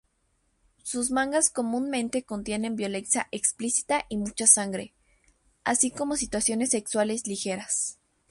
Sus 0.81 1.11
mangas 1.11 1.51
comúnmente 1.51 2.23
contienen 2.23 2.75
violencia 2.75 3.27
explícita 3.29 4.07
y 4.09 4.17
mucha 4.17 4.47
sangre, 4.47 4.93
así 5.63 5.91
como 5.91 6.15
situaciones 6.15 6.71
sexuales 6.71 7.27
ligeras. 7.27 7.99